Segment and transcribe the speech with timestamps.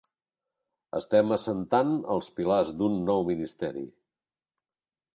[0.99, 3.89] Estem assentant els pilars d’un nou ministeri.